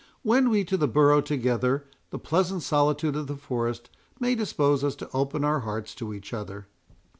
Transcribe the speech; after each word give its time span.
Wend 0.23 0.49
we 0.49 0.63
to 0.65 0.77
the 0.77 0.87
borough 0.87 1.21
together—the 1.21 2.17
pleasant 2.17 2.63
solitude 2.63 3.15
of 3.15 3.27
the 3.27 3.35
forest 3.37 3.91
may 4.19 4.33
dispose 4.33 4.83
us 4.83 4.95
to 4.95 5.09
open 5.13 5.43
our 5.43 5.59
hearts 5.59 5.93
to 5.93 6.11
each 6.11 6.33
other." 6.33 6.65